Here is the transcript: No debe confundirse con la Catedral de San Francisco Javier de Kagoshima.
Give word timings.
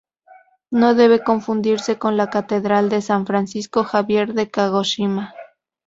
No 0.71 0.95
debe 0.95 1.19
confundirse 1.23 1.99
con 1.99 2.17
la 2.17 2.31
Catedral 2.31 2.89
de 2.89 3.03
San 3.03 3.27
Francisco 3.27 3.83
Javier 3.83 4.33
de 4.33 4.49
Kagoshima. 4.49 5.35